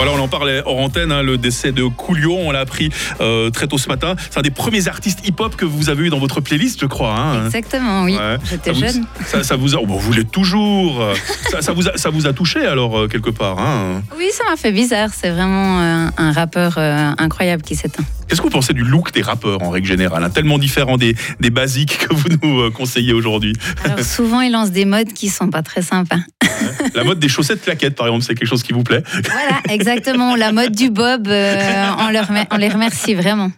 Voilà, 0.02 0.12
on 0.19 0.23
en 0.25 0.29
parlait 0.29 0.62
hors 0.64 0.79
antenne, 0.79 1.12
hein, 1.12 1.23
le 1.23 1.37
décès 1.37 1.73
de 1.73 1.85
Coolio, 1.85 2.35
on 2.35 2.52
l'a 2.52 2.61
appris 2.61 2.88
euh, 3.20 3.50
très 3.50 3.67
tôt 3.67 3.76
ce 3.76 3.87
matin. 3.88 4.14
C'est 4.31 4.38
un 4.38 4.43
des 4.43 4.50
premiers 4.50 4.88
artistes 4.88 5.20
hip-hop 5.29 5.56
que 5.56 5.67
vous 5.67 5.91
avez 5.91 6.05
eu 6.06 6.08
dans 6.08 6.19
votre 6.19 6.41
playlist, 6.41 6.81
je 6.81 6.87
crois. 6.87 7.14
hein. 7.19 7.44
Exactement, 7.44 8.05
oui. 8.05 8.17
Ouais. 8.17 8.38
J'étais 8.49 8.73
vous- 8.73 8.81
jeune. 8.81 9.05
Ça, 9.26 9.43
ça 9.44 9.56
vous 9.56 9.75
a, 9.75 9.79
oh, 9.79 9.85
bon, 9.87 9.97
vous 9.99 10.12
l'êtes 10.14 10.31
toujours. 10.31 11.05
Ça, 11.50 11.61
ça 11.61 11.73
vous 11.75 11.87
a, 11.87 11.99
ça 11.99 12.08
vous 12.08 12.26
a 12.26 12.32
touché 12.32 12.64
alors 12.67 12.99
euh, 12.99 13.08
quelque 13.08 13.29
part. 13.29 13.58
hein 13.58 14.00
Oui, 14.17 14.29
ça 14.32 14.44
m'a 14.49 14.56
fait 14.56 14.73
bizarre. 14.73 15.11
C'est 15.12 15.29
vraiment 15.31 15.81
euh, 15.82 16.06
un 16.17 16.32
rappeur 16.32 16.79
euh, 16.79 17.11
incroyable 17.19 17.62
qui 17.62 17.76
s'éteint. 17.76 18.05
Qu'est-ce 18.26 18.41
que 18.41 18.46
vous 18.46 18.50
pensez 18.53 18.73
du 18.73 18.85
look 18.85 19.12
des 19.12 19.23
rappeurs 19.23 19.61
en 19.62 19.69
règle 19.69 19.87
générale 19.88 20.25
hein, 20.25 20.31
Tellement 20.31 20.58
différent 20.58 20.96
des, 20.96 21.14
des 21.41 21.50
basiques 21.50 21.99
que 22.08 22.14
vous 22.14 22.29
nous 22.43 22.70
conseillez 22.70 23.12
aujourd'hui? 23.12 23.53
Alors 23.85 24.00
souvent, 24.00 24.41
ils 24.41 24.50
lancent 24.53 24.70
des 24.70 24.87
modes 24.87 25.12
qui 25.12 25.29
sont 25.29 25.50
pas 25.50 25.62
très 25.62 25.82
sympas. 25.82 26.20
La 26.95 27.05
mode 27.05 27.19
des 27.19 27.29
chaussettes 27.29 27.62
claquettes, 27.62 27.95
par 27.95 28.07
exemple, 28.07 28.25
c'est 28.25 28.35
quelque 28.35 28.49
chose 28.49 28.62
qui 28.62 28.73
vous 28.73 28.83
plaît. 28.83 29.03
Voilà, 29.25 29.61
exactement. 29.69 30.35
La 30.37 30.53
mode 30.53 30.75
du 30.75 30.91
bob, 30.91 31.29
euh, 31.29 31.89
on, 31.99 32.11
leur 32.11 32.27
remer- 32.29 32.47
on 32.51 32.57
les 32.57 32.69
remercie 32.69 33.15
vraiment. 33.15 33.51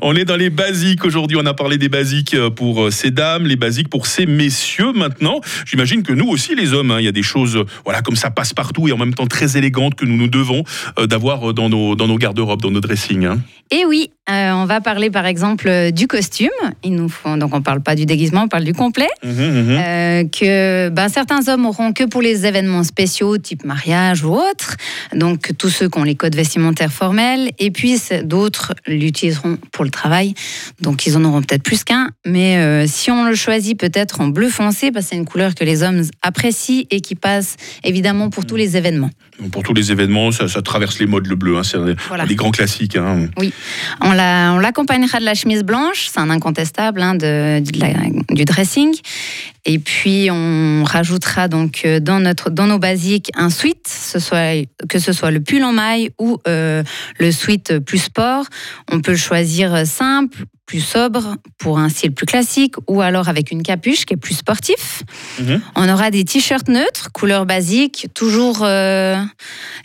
On 0.00 0.14
est 0.16 0.24
dans 0.24 0.36
les 0.36 0.50
basiques 0.50 1.04
aujourd'hui. 1.04 1.36
On 1.40 1.46
a 1.46 1.54
parlé 1.54 1.78
des 1.78 1.88
basiques 1.88 2.34
euh, 2.34 2.50
pour 2.50 2.84
euh, 2.84 2.90
ces 2.90 3.10
dames, 3.10 3.46
les 3.46 3.56
basiques 3.56 3.88
pour 3.88 4.06
ces 4.06 4.26
messieurs 4.26 4.92
maintenant. 4.92 5.40
J'imagine 5.66 6.02
que 6.02 6.12
nous 6.12 6.26
aussi, 6.28 6.54
les 6.54 6.72
hommes, 6.72 6.90
hein, 6.90 6.98
il 7.00 7.04
y 7.04 7.08
a 7.08 7.12
des 7.12 7.22
choses, 7.22 7.62
voilà, 7.84 8.02
comme 8.02 8.16
ça 8.16 8.30
passe 8.30 8.52
partout 8.54 8.88
et 8.88 8.92
en 8.92 8.98
même 8.98 9.14
temps 9.14 9.26
très 9.26 9.56
élégantes 9.56 9.94
que 9.94 10.04
nous 10.04 10.16
nous 10.16 10.28
devons 10.28 10.64
euh, 10.98 11.06
d'avoir 11.06 11.52
dans 11.54 11.68
nos, 11.68 11.94
dans 11.94 12.06
nos 12.08 12.18
garde-robes, 12.18 12.62
dans 12.62 12.70
nos 12.70 12.80
dressings. 12.80 13.26
hein. 13.26 13.40
Et 13.70 13.84
oui, 13.84 14.10
euh, 14.30 14.52
on 14.52 14.64
va 14.64 14.80
parler 14.80 15.10
par 15.10 15.26
exemple 15.26 15.68
euh, 15.68 15.90
du 15.90 16.06
costume. 16.06 16.48
Nous 16.84 17.12
donc 17.36 17.54
on 17.54 17.60
parle 17.60 17.82
pas 17.82 17.94
du 17.94 18.06
déguisement, 18.06 18.42
on 18.44 18.48
parle 18.48 18.64
du 18.64 18.72
complet. 18.72 19.08
Mhm, 19.22 19.30
mhm. 19.32 19.78
Euh, 19.78 20.24
que 20.24 20.88
ben, 20.88 21.08
certains 21.08 21.46
hommes 21.48 21.66
auront 21.66 21.92
que 21.92 22.04
pour 22.04 22.22
les 22.22 22.46
événements 22.46 22.82
spéciaux, 22.82 23.36
type 23.38 23.64
mariage 23.64 24.24
ou 24.24 24.32
autre. 24.34 24.76
Donc 25.14 25.52
tous 25.58 25.68
ceux 25.68 25.88
qui 25.90 25.98
ont 25.98 26.02
les 26.04 26.14
codes 26.14 26.34
vestimentaires 26.34 26.92
formels. 26.92 27.50
Et 27.58 27.70
puis 27.70 27.98
d'autres 28.24 28.74
l'utiliseront 28.86 29.58
pour 29.72 29.84
le 29.84 29.90
travail. 29.90 30.34
Donc 30.80 31.06
ils 31.06 31.16
en 31.16 31.24
auront 31.24 31.42
peut-être 31.42 31.62
plus 31.62 31.84
qu'un. 31.84 32.08
Mais 32.26 32.56
euh, 32.56 32.86
si 32.86 33.10
on 33.10 33.24
le 33.24 33.34
choisit 33.34 33.78
peut-être 33.78 34.20
en 34.22 34.28
bleu 34.28 34.48
foncé, 34.48 34.90
parce 34.92 35.06
que 35.06 35.10
c'est 35.10 35.16
une 35.16 35.26
couleur 35.26 35.54
que 35.54 35.64
les 35.64 35.82
hommes 35.82 36.02
apprécient 36.22 36.84
et 36.90 37.00
qui 37.02 37.14
passe 37.14 37.56
évidemment 37.84 38.30
pour 38.30 38.46
tous 38.46 38.56
les 38.56 38.76
événements. 38.78 39.10
Pour 39.52 39.62
tous 39.62 39.74
les 39.74 39.92
événements, 39.92 40.32
ça, 40.32 40.48
ça 40.48 40.62
traverse 40.62 40.98
les 40.98 41.06
modes, 41.06 41.26
le 41.26 41.36
bleu. 41.36 41.58
hein, 41.58 41.62
c'est 41.62 41.78
Voilà. 42.08 42.26
des 42.26 42.34
grands 42.34 42.50
classiques. 42.50 42.96
hein. 42.96 43.28
La- 43.36 43.48
on 44.00 44.12
l'accompagnera 44.12 45.20
de 45.20 45.24
la 45.24 45.34
chemise 45.34 45.62
blanche, 45.62 46.08
c'est 46.12 46.20
un 46.20 46.30
incontestable 46.30 47.02
hein, 47.02 47.14
du 47.14 48.44
dressing. 48.44 48.94
Et 49.64 49.78
puis 49.78 50.28
on 50.30 50.82
rajoutera 50.84 51.48
donc 51.48 51.82
euh, 51.84 52.00
dans, 52.00 52.20
notre, 52.20 52.48
dans 52.48 52.66
nos 52.66 52.78
basiques 52.78 53.30
un 53.34 53.50
sweat, 53.50 53.86
ce 53.86 54.18
soit, 54.18 54.66
que 54.88 54.98
ce 54.98 55.12
soit 55.12 55.30
le 55.30 55.40
pull 55.40 55.62
en 55.62 55.72
maille 55.72 56.10
ou 56.18 56.38
euh, 56.48 56.82
le 57.18 57.30
sweat 57.30 57.78
plus 57.80 57.98
sport. 57.98 58.46
On 58.90 59.00
peut 59.00 59.16
choisir 59.16 59.86
simple, 59.86 60.44
plus 60.68 60.80
sobre 60.80 61.36
pour 61.56 61.78
un 61.78 61.88
style 61.88 62.12
plus 62.12 62.26
classique 62.26 62.74
ou 62.86 63.00
alors 63.00 63.28
avec 63.28 63.50
une 63.50 63.62
capuche 63.62 64.04
qui 64.04 64.14
est 64.14 64.18
plus 64.18 64.34
sportif. 64.34 65.02
Mhm. 65.40 65.62
On 65.74 65.88
aura 65.88 66.10
des 66.10 66.24
t-shirts 66.24 66.68
neutres, 66.68 67.10
couleur 67.12 67.46
basique, 67.46 68.08
toujours 68.14 68.58
euh, 68.62 69.16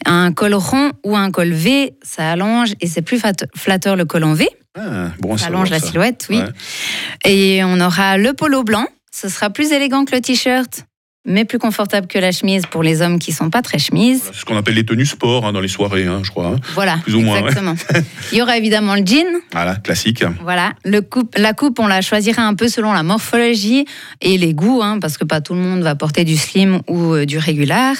un 0.05 0.33
col 0.33 0.53
rond 0.53 0.91
ou 1.05 1.15
un 1.15 1.31
col 1.31 1.53
V, 1.53 1.93
ça 2.03 2.29
allonge 2.29 2.73
et 2.81 2.87
c'est 2.87 3.01
plus 3.01 3.19
flatteur 3.55 3.95
le 3.95 4.03
col 4.03 4.25
en 4.25 4.33
V. 4.33 4.49
Ah, 4.77 5.11
bon, 5.19 5.37
Ça 5.37 5.47
allonge 5.47 5.69
la 5.69 5.79
silhouette, 5.79 6.27
oui. 6.29 6.39
Ouais. 6.39 7.31
Et 7.31 7.63
on 7.63 7.79
aura 7.79 8.17
le 8.17 8.33
polo 8.33 8.63
blanc. 8.63 8.85
Ce 9.11 9.29
sera 9.29 9.51
plus 9.51 9.71
élégant 9.71 10.05
que 10.05 10.15
le 10.15 10.21
t-shirt, 10.21 10.85
mais 11.25 11.45
plus 11.45 11.57
confortable 11.59 12.07
que 12.07 12.17
la 12.19 12.31
chemise 12.31 12.63
pour 12.69 12.83
les 12.83 13.01
hommes 13.01 13.17
qui 13.19 13.31
sont 13.31 13.49
pas 13.49 13.61
très 13.61 13.79
chemises. 13.79 14.19
Voilà, 14.23 14.33
c'est 14.33 14.39
ce 14.41 14.45
qu'on 14.45 14.57
appelle 14.57 14.75
les 14.75 14.85
tenues 14.85 15.05
sport 15.05 15.45
hein, 15.45 15.53
dans 15.53 15.61
les 15.61 15.67
soirées, 15.67 16.05
hein, 16.05 16.21
je 16.23 16.29
crois. 16.31 16.47
hein. 16.47 16.55
Voilà, 16.73 16.97
Plus 17.03 17.15
ou 17.15 17.21
moins, 17.21 17.35
ouais. 17.41 17.47
exactement. 17.49 17.75
Il 18.31 18.37
y 18.37 18.41
aura 18.41 18.57
évidemment 18.57 18.95
le 18.95 19.05
jean. 19.05 19.25
Voilà, 19.53 19.75
classique. 19.75 20.23
Voilà, 20.41 20.73
le 20.83 21.01
coupe, 21.01 21.35
la 21.37 21.53
coupe, 21.53 21.79
on 21.79 21.87
la 21.87 22.01
choisira 22.01 22.43
un 22.43 22.55
peu 22.55 22.67
selon 22.67 22.91
la 22.93 23.03
morphologie 23.03 23.85
et 24.21 24.37
les 24.37 24.53
goûts, 24.53 24.81
parce 24.99 25.17
que 25.17 25.23
pas 25.23 25.39
tout 25.41 25.53
le 25.53 25.59
monde 25.61 25.81
va 25.81 25.95
porter 25.95 26.23
du 26.25 26.35
slim 26.35 26.81
ou 26.87 27.13
euh, 27.13 27.25
du 27.25 27.37
régular. 27.37 27.95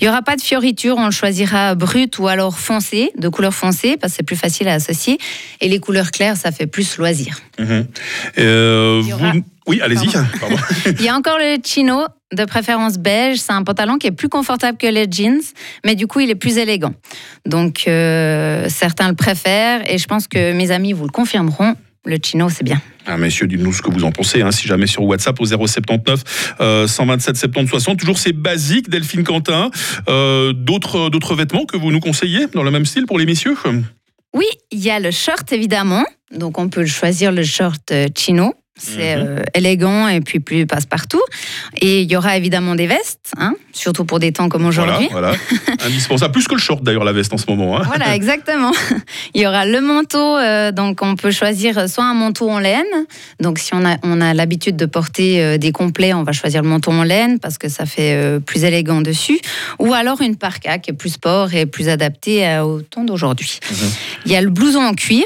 Il 0.00 0.04
y 0.04 0.08
aura 0.08 0.22
pas 0.22 0.36
de 0.36 0.42
fioriture, 0.42 0.96
on 0.98 1.06
le 1.06 1.10
choisira 1.12 1.74
brut 1.74 2.18
ou 2.18 2.28
alors 2.28 2.58
foncé, 2.58 3.10
de 3.18 3.28
couleur 3.28 3.54
foncée, 3.54 3.96
parce 3.96 4.12
que 4.12 4.16
c'est 4.18 4.22
plus 4.22 4.36
facile 4.36 4.68
à 4.68 4.74
associer. 4.74 5.18
Et 5.60 5.68
les 5.68 5.78
couleurs 5.80 6.10
claires, 6.10 6.36
ça 6.36 6.52
fait 6.52 6.66
plus 6.66 6.98
loisir. 6.98 7.38
Mhm. 7.58 7.86
Euh, 8.38 9.00
Il 9.02 9.08
y 9.08 9.12
aura- 9.14 9.32
vous- 9.32 9.42
Oui, 9.66 9.80
allez-y. 9.80 10.06
Il 10.98 11.02
y 11.02 11.08
a 11.08 11.16
encore 11.16 11.38
le 11.38 11.56
chino, 11.64 12.06
de 12.32 12.44
préférence 12.44 12.98
beige. 12.98 13.38
C'est 13.38 13.52
un 13.52 13.62
pantalon 13.62 13.98
qui 13.98 14.06
est 14.06 14.12
plus 14.12 14.28
confortable 14.28 14.78
que 14.78 14.86
les 14.86 15.06
jeans, 15.10 15.40
mais 15.84 15.94
du 15.94 16.06
coup, 16.06 16.20
il 16.20 16.30
est 16.30 16.34
plus 16.36 16.58
élégant. 16.58 16.94
Donc, 17.46 17.84
euh, 17.86 18.66
certains 18.68 19.08
le 19.08 19.14
préfèrent 19.14 19.88
et 19.90 19.98
je 19.98 20.06
pense 20.06 20.28
que 20.28 20.52
mes 20.52 20.70
amis 20.70 20.92
vous 20.92 21.04
le 21.04 21.10
confirmeront. 21.10 21.74
Le 22.04 22.18
chino, 22.22 22.48
c'est 22.48 22.62
bien. 22.62 22.80
Ah, 23.04 23.16
messieurs, 23.16 23.48
dites-nous 23.48 23.72
ce 23.72 23.82
que 23.82 23.90
vous 23.90 24.04
en 24.04 24.12
pensez. 24.12 24.40
hein, 24.40 24.52
si 24.52 24.68
jamais 24.68 24.86
sur 24.86 25.02
WhatsApp 25.02 25.40
au 25.40 25.44
079 25.44 26.54
euh, 26.60 26.86
127 26.86 27.36
70 27.36 27.68
60. 27.68 27.98
Toujours 27.98 28.18
ces 28.18 28.32
basiques, 28.32 28.88
Delphine 28.88 29.24
Quentin. 29.24 29.70
Euh, 30.08 30.52
d'autres, 30.52 31.10
d'autres 31.10 31.34
vêtements 31.34 31.64
que 31.64 31.76
vous 31.76 31.90
nous 31.90 31.98
conseillez 31.98 32.46
dans 32.54 32.62
le 32.62 32.70
même 32.70 32.86
style 32.86 33.06
pour 33.06 33.18
les 33.18 33.26
messieurs? 33.26 33.56
Oui, 34.34 34.46
il 34.70 34.78
y 34.78 34.90
a 34.90 35.00
le 35.00 35.10
short, 35.10 35.52
évidemment. 35.52 36.04
Donc, 36.30 36.58
on 36.58 36.68
peut 36.68 36.86
choisir 36.86 37.32
le 37.32 37.42
short 37.42 37.90
euh, 37.90 38.06
chino. 38.16 38.54
C'est 38.78 39.16
Mhm. 39.16 39.26
euh, 39.26 39.42
élégant 39.54 40.06
et 40.08 40.20
puis 40.20 40.38
plus 40.38 40.66
passe-partout. 40.66 41.22
Et 41.80 42.02
il 42.02 42.10
y 42.10 42.16
aura 42.16 42.36
évidemment 42.36 42.74
des 42.74 42.86
vestes, 42.86 43.32
hein, 43.38 43.54
surtout 43.72 44.04
pour 44.04 44.18
des 44.18 44.32
temps 44.32 44.50
comme 44.50 44.66
aujourd'hui. 44.66 45.08
Voilà, 45.10 45.32
voilà. 45.32 45.76
Indispensable. 45.86 46.32
Plus 46.32 46.46
que 46.46 46.54
le 46.54 46.60
short 46.60 46.82
d'ailleurs, 46.82 47.04
la 47.04 47.12
veste 47.12 47.32
en 47.32 47.38
ce 47.38 47.46
moment. 47.48 47.78
hein. 47.80 47.84
Voilà, 47.86 48.14
exactement. 48.14 48.72
Il 49.32 49.40
y 49.40 49.46
aura 49.46 49.64
le 49.64 49.80
manteau, 49.80 50.36
euh, 50.36 50.72
donc 50.72 51.00
on 51.00 51.16
peut 51.16 51.30
choisir 51.30 51.88
soit 51.88 52.04
un 52.04 52.12
manteau 52.14 52.50
en 52.50 52.58
laine. 52.58 52.84
Donc 53.40 53.58
si 53.58 53.72
on 53.74 53.82
a, 53.86 53.96
on 54.02 54.20
a 54.20 54.34
l'habitude 54.34 54.76
de 54.76 54.86
porter 54.86 55.42
euh, 55.42 55.56
des 55.56 55.72
complets, 55.72 56.12
on 56.12 56.22
va 56.22 56.32
choisir 56.32 56.62
le 56.62 56.68
manteau 56.68 56.90
en 56.92 57.02
laine 57.02 57.38
parce 57.38 57.56
que 57.56 57.68
ça 57.70 57.86
fait 57.86 58.38
plus 58.44 58.64
élégant 58.64 59.00
dessus. 59.00 59.38
Ou 59.78 59.94
alors 59.94 60.20
une 60.20 60.36
parka 60.36 60.78
qui 60.78 60.90
est 60.90 60.94
plus 60.94 61.10
sport 61.14 61.54
et 61.54 61.64
plus 61.64 61.88
adaptée 61.88 62.58
au 62.58 62.82
temps 62.82 63.04
d'aujourd'hui. 63.04 63.58
Mhm. 63.70 63.76
Il 64.26 64.32
y 64.32 64.36
a 64.36 64.42
le 64.42 64.50
blouson 64.50 64.80
en 64.82 64.92
cuir. 64.94 65.24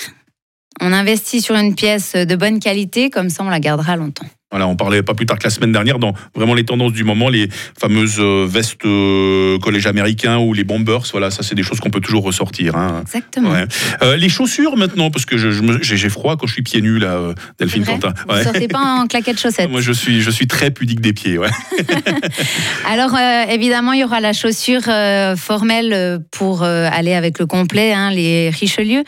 On 0.80 0.92
investit 0.92 1.40
sur 1.40 1.56
une 1.56 1.74
pièce 1.74 2.14
de 2.14 2.36
bonne 2.36 2.60
qualité, 2.60 3.10
comme 3.10 3.30
ça 3.30 3.42
on 3.42 3.48
la 3.48 3.60
gardera 3.60 3.96
longtemps. 3.96 4.26
Voilà, 4.50 4.66
on 4.66 4.74
parlait 4.76 5.02
pas 5.02 5.14
plus 5.14 5.26
tard 5.26 5.38
que 5.38 5.44
la 5.44 5.50
semaine 5.50 5.70
dernière 5.72 5.98
dans 5.98 6.12
vraiment 6.34 6.54
les 6.54 6.64
tendances 6.64 6.92
du 6.92 7.04
moment, 7.04 7.28
les 7.28 7.48
fameuses 7.78 8.16
euh, 8.18 8.46
vestes 8.48 8.84
euh, 8.84 9.58
collège 9.60 9.86
américain 9.86 10.38
ou 10.38 10.52
les 10.54 10.64
bombers. 10.64 11.02
Voilà, 11.12 11.30
ça 11.30 11.42
c'est 11.42 11.54
des 11.54 11.62
choses 11.62 11.78
qu'on 11.80 11.90
peut 11.90 12.00
toujours 12.00 12.24
ressortir. 12.24 12.74
hein. 12.76 13.02
Exactement. 13.02 13.52
Ouais. 13.52 13.64
Euh, 14.02 14.16
les 14.16 14.28
chaussures 14.28 14.76
maintenant, 14.76 15.10
parce 15.10 15.24
que 15.24 15.38
je, 15.38 15.50
je 15.50 15.62
j'ai 15.82 15.96
j'ai 15.96 16.08
froid 16.08 16.36
quand 16.36 16.46
je 16.48 16.52
suis 16.54 16.62
pieds 16.62 16.80
nus 16.82 16.98
là, 16.98 17.32
Delphine 17.58 17.84
Quentin. 17.84 18.12
Vous 18.28 18.34
Ouais. 18.34 18.42
sortez 18.44 18.66
pas 18.68 18.80
en 18.80 19.06
claquettes 19.06 19.38
chaussettes. 19.40 19.70
Moi 19.70 19.80
je 19.82 19.92
suis, 19.92 20.20
je 20.20 20.30
suis 20.30 20.46
très 20.48 20.70
pudique 20.70 21.00
des 21.00 21.12
pieds. 21.12 21.38
Ouais. 21.38 21.48
Alors 22.88 23.14
euh, 23.14 23.44
évidemment, 23.50 23.92
il 23.92 24.00
y 24.00 24.04
aura 24.04 24.20
la 24.20 24.32
chaussure 24.32 24.82
euh, 24.88 25.36
formelle 25.36 26.20
pour 26.30 26.62
aller 26.62 27.14
avec 27.14 27.38
le 27.38 27.46
complet, 27.46 27.92
hein, 27.92 28.10
les 28.10 28.50
Richelieu, 28.50 29.04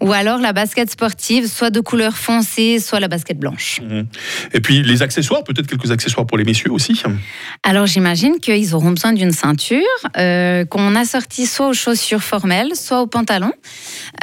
ou 0.00 0.12
alors 0.12 0.38
la 0.40 0.52
basket 0.52 0.90
sportive, 0.90 1.46
soit 1.46 1.70
de 1.70 1.80
couleur 1.80 2.16
foncée, 2.16 2.78
soit 2.78 3.00
la 3.00 3.08
basket 3.08 3.38
blanche. 3.38 3.80
Mhm. 3.82 4.06
Et 4.54 4.60
puis 4.60 4.79
les 4.82 5.02
accessoires, 5.02 5.44
peut-être 5.44 5.66
quelques 5.66 5.90
accessoires 5.90 6.26
pour 6.26 6.38
les 6.38 6.44
messieurs 6.44 6.72
aussi. 6.72 7.00
Alors 7.62 7.86
j'imagine 7.86 8.38
qu'ils 8.40 8.74
auront 8.74 8.90
besoin 8.90 9.12
d'une 9.12 9.32
ceinture 9.32 9.80
euh, 10.16 10.64
qu'on 10.64 10.94
assortit 10.96 11.46
soit 11.46 11.68
aux 11.68 11.74
chaussures 11.74 12.22
formelles, 12.22 12.74
soit 12.74 13.02
aux 13.02 13.06
pantalons. 13.06 13.52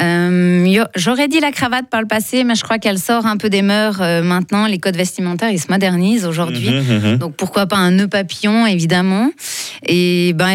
Euh, 0.02 0.86
J'aurais 0.96 1.28
dit 1.28 1.40
la 1.40 1.52
cravate 1.52 1.90
par 1.90 2.02
le 2.02 2.08
passé, 2.08 2.44
mais 2.44 2.56
je 2.56 2.64
crois 2.64 2.78
qu'elle 2.80 3.00
sort 3.00 3.26
un 3.26 3.38
peu 3.38 3.50
des 3.50 3.62
mœurs 3.62 4.02
euh, 4.02 4.22
maintenant. 4.22 4.68
Les 4.68 4.78
codes 4.78 4.96
vestimentaires, 4.96 5.50
ils 5.50 5.60
se 5.60 5.70
modernisent 5.70 6.26
aujourd'hui. 6.26 6.70
Mhm, 6.70 7.12
mhm. 7.12 7.18
Donc 7.18 7.36
pourquoi 7.36 7.66
pas 7.66 7.78
un 7.78 7.92
nœud 7.92 8.08
papillon, 8.08 8.66
évidemment, 8.66 9.32
et 9.86 10.34
ben 10.34 10.48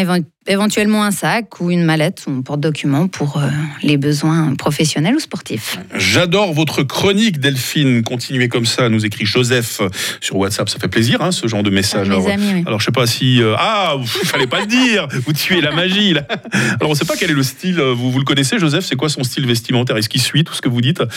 éventuellement 0.47 1.03
un 1.03 1.11
sac 1.11 1.59
ou 1.61 1.71
une 1.71 1.83
mallette 1.83 2.23
ou 2.27 2.31
un 2.31 2.41
porte-document 2.41 3.07
pour 3.07 3.37
euh, 3.37 3.47
les 3.81 3.97
besoins 3.97 4.55
professionnels 4.55 5.15
ou 5.15 5.19
sportifs. 5.19 5.77
J'adore 5.95 6.53
votre 6.53 6.83
chronique, 6.83 7.39
Delphine. 7.39 8.03
Continuez 8.03 8.49
comme 8.49 8.65
ça, 8.65 8.89
nous 8.89 9.05
écrit 9.05 9.25
Joseph 9.25 9.81
sur 10.21 10.35
WhatsApp. 10.37 10.69
Ça 10.69 10.79
fait 10.79 10.87
plaisir, 10.87 11.21
hein, 11.21 11.31
ce 11.31 11.47
genre 11.47 11.63
de 11.63 11.69
message. 11.69 12.09
Mes 12.09 12.15
Alors, 12.15 12.29
amis, 12.29 12.51
oui. 12.55 12.63
Alors 12.65 12.79
je 12.79 12.85
sais 12.85 12.91
pas 12.91 13.07
si 13.07 13.41
euh, 13.41 13.55
ah 13.57 13.95
il 13.99 14.27
fallait 14.27 14.47
pas 14.47 14.61
le 14.61 14.67
dire 14.67 15.07
vous 15.25 15.33
tuez 15.33 15.61
la 15.61 15.71
magie 15.71 16.13
là. 16.13 16.25
Alors 16.79 16.91
on 16.91 16.95
sait 16.95 17.05
pas 17.05 17.15
quel 17.17 17.31
est 17.31 17.35
le 17.35 17.43
style 17.43 17.79
euh, 17.79 17.93
vous 17.93 18.11
vous 18.11 18.19
le 18.19 18.25
connaissez 18.25 18.59
Joseph? 18.59 18.85
C'est 18.85 18.95
quoi 18.95 19.09
son 19.09 19.23
style 19.23 19.45
vestimentaire? 19.45 19.97
Est-ce 19.97 20.09
qu'il 20.09 20.21
suit 20.21 20.43
tout 20.43 20.53
ce 20.53 20.61
que 20.61 20.69
vous 20.69 20.81
dites? 20.81 21.01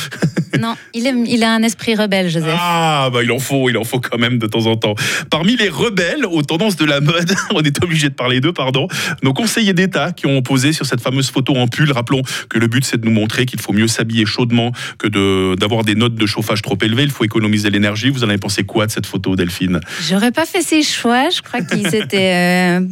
Non, 0.59 0.75
il, 0.95 1.07
aime- 1.07 1.27
il 1.27 1.45
a 1.45 1.53
un 1.53 1.63
esprit 1.63 1.95
rebelle, 1.97 2.31
Joseph. 2.31 2.57
Ah 2.59 3.11
bah 3.13 3.23
il 3.23 3.31
en 3.31 3.39
faut 3.39 3.69
il 3.69 3.77
en 3.77 3.85
faut 3.85 4.01
quand 4.01 4.17
même 4.17 4.39
de 4.39 4.47
temps 4.47 4.65
en 4.65 4.77
temps. 4.77 4.95
Parmi 5.29 5.55
les 5.55 5.69
rebelles 5.69 6.25
aux 6.25 6.43
tendances 6.43 6.77
de 6.77 6.87
la 6.87 7.01
mode 7.01 7.31
on 7.55 7.61
est 7.63 7.85
obligé 7.85 8.09
de 8.09 8.15
parler 8.15 8.41
d'eux 8.41 8.55
pardon 8.55 8.89
nos 9.23 9.33
conseillers 9.33 9.75
d'État 9.75 10.13
qui 10.13 10.27
ont 10.27 10.43
posé 10.43 10.73
sur 10.73 10.87
cette 10.87 11.01
fameuse 11.01 11.31
photo 11.31 11.55
en 11.57 11.69
pull 11.69 11.91
rappelons 11.93 12.23
que 12.49 12.59
le 12.59 12.67
but 12.67 12.85
c'est 12.85 13.01
de 13.01 13.05
nous 13.07 13.13
montrer 13.13 13.47
qu'il 13.47 13.61
faut 13.61 13.73
mieux 13.73 13.89
s'habiller 13.89 14.27
chaudement 14.27 14.73
que 14.99 15.09
de 15.09 15.55
d'avoir 15.57 15.85
des 15.85 15.95
notes 15.95 16.15
de 16.15 16.27
chauffage 16.27 16.63
trop 16.63 16.77
élevées 16.83 17.05
il 17.05 17.11
faut 17.11 17.25
économiser 17.25 17.71
l'énergie 17.71 18.11
vous 18.11 18.25
en 18.25 18.29
avez 18.29 18.39
pensé 18.39 18.65
quoi 18.65 18.87
de 18.87 18.91
cette 18.93 19.07
photo 19.07 19.37
Delphine? 19.37 19.81
J'aurais 20.09 20.33
pas 20.33 20.47
fait 20.47 20.63
ces 20.63 20.83
choix, 20.83 21.29
je 21.31 21.43
crois 21.43 21.61
qu'ils 21.63 21.87
étaient... 21.95 22.81
euh, 22.81 22.87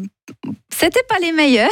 C'était 0.73 1.01
pas 1.09 1.17
les 1.21 1.33
meilleurs. 1.33 1.71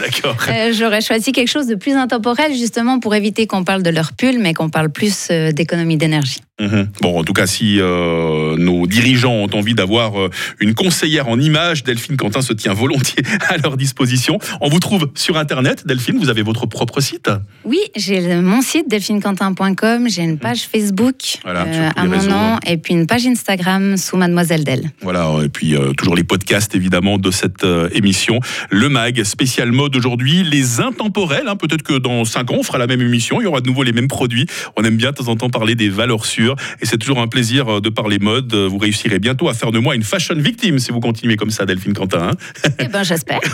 D'accord. 0.00 0.36
Euh, 0.48 0.72
J'aurais 0.72 1.00
choisi 1.00 1.32
quelque 1.32 1.48
chose 1.48 1.66
de 1.66 1.74
plus 1.74 1.92
intemporel, 1.92 2.52
justement, 2.54 2.98
pour 2.98 3.14
éviter 3.14 3.46
qu'on 3.46 3.64
parle 3.64 3.82
de 3.82 3.90
leur 3.90 4.12
pull, 4.12 4.38
mais 4.38 4.54
qu'on 4.54 4.68
parle 4.70 4.90
plus 4.90 5.28
euh, 5.30 5.52
d'économie 5.52 5.96
d'énergie. 5.96 6.40
Mhm. 6.60 6.88
Bon, 7.00 7.18
en 7.18 7.24
tout 7.24 7.32
cas, 7.32 7.46
si 7.46 7.80
euh, 7.80 8.56
nos 8.56 8.86
dirigeants 8.86 9.32
ont 9.32 9.50
envie 9.54 9.74
d'avoir 9.74 10.20
euh, 10.20 10.28
une 10.60 10.74
conseillère 10.74 11.28
en 11.28 11.40
images, 11.40 11.84
Delphine 11.84 12.16
Quentin 12.16 12.42
se 12.42 12.52
tient 12.52 12.74
volontiers 12.74 13.22
à 13.48 13.56
leur 13.56 13.76
disposition. 13.76 14.38
On 14.60 14.68
vous 14.68 14.78
trouve 14.78 15.08
sur 15.14 15.38
Internet. 15.38 15.86
Delphine, 15.86 16.18
vous 16.18 16.28
avez 16.28 16.42
votre 16.42 16.66
propre 16.66 17.00
site. 17.00 17.30
Oui, 17.64 17.78
j'ai 17.96 18.36
mon 18.36 18.60
site 18.62 18.88
delphinequentin.com, 18.90 20.08
j'ai 20.08 20.22
une 20.22 20.38
page 20.38 20.62
Facebook 20.70 21.00
Mmh. 21.10 21.38
Voilà, 21.44 21.64
euh, 21.66 21.90
à 21.96 22.04
mon 22.04 22.22
nom 22.22 22.58
et 22.66 22.76
puis 22.76 22.94
une 22.94 23.06
page 23.06 23.26
Instagram 23.26 23.96
sous 23.96 24.16
Mademoiselle 24.16 24.64
Del. 24.64 24.90
Voilà, 25.02 25.30
et 25.44 25.48
puis 25.48 25.74
toujours 25.96 26.14
les 26.14 26.24
podcasts 26.24 26.74
évidemment 26.74 27.18
de 27.18 27.30
cette 27.30 27.64
émission. 27.92 28.40
Le 28.70 28.88
MAG, 28.88 29.22
spécial 29.24 29.72
mode 29.72 29.96
aujourd'hui, 29.96 30.42
les 30.44 30.80
intemporels. 30.80 31.48
hein. 31.48 31.56
Peut-être 31.56 31.82
que 31.82 31.94
dans 31.98 32.24
5 32.24 32.50
ans, 32.50 32.56
on 32.60 32.62
fera 32.62 32.78
la 32.78 32.86
même 32.86 33.00
émission, 33.00 33.40
il 33.40 33.44
y 33.44 33.46
aura 33.46 33.60
de 33.60 33.66
nouveau 33.66 33.82
les 33.82 33.92
mêmes 33.92 34.08
produits. 34.08 34.46
On 34.76 34.82
aime 34.84 34.96
bien 34.96 35.10
de 35.10 35.16
temps 35.16 35.28
en 35.28 35.36
temps 35.36 35.50
parler 35.50 35.74
des 35.74 35.88
valeurs 35.88 36.26
sûres. 36.26 36.49
Et 36.80 36.86
c'est 36.86 36.98
toujours 36.98 37.20
un 37.20 37.26
plaisir 37.28 37.68
euh, 37.68 37.80
de 37.80 37.88
parler 37.88 38.18
mode. 38.18 38.54
Vous 38.54 38.78
réussirez 38.78 39.18
bientôt 39.18 39.48
à 39.48 39.54
faire 39.54 39.72
de 39.72 39.78
moi 39.78 39.94
une 39.94 40.02
fashion 40.04 40.34
victime 40.36 40.78
si 40.78 40.92
vous 40.92 41.00
continuez 41.00 41.36
comme 41.36 41.50
ça, 41.50 41.66
Delphine 41.66 41.92
Quentin. 41.94 42.30
hein. 42.30 42.70
Eh 42.78 42.88
ben, 42.88 43.02
j'espère. 43.02 43.40